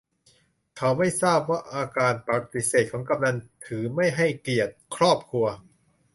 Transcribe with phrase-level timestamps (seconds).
[0.77, 1.61] เขาไม่ทราบว่า
[1.99, 5.45] การปฏิเสธของกำนัล ถือไม่ให้เกียรติครอบครัว